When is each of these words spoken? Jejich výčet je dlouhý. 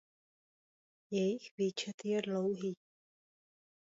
Jejich 1.11 1.53
výčet 1.57 1.95
je 2.05 2.21
dlouhý. 2.21 2.75